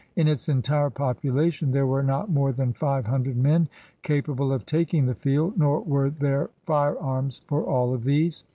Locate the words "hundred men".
3.05-3.69